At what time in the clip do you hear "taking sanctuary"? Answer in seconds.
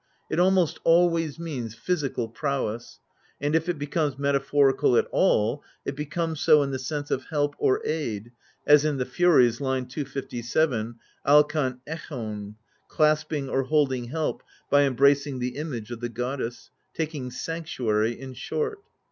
16.95-18.19